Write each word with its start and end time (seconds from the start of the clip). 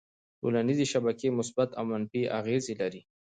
ټولنیزې 0.39 0.85
شبکې 0.93 1.27
مثبت 1.39 1.69
او 1.79 1.83
منفي 1.91 2.21
اغېزې 2.39 2.73
لري. 2.81 3.01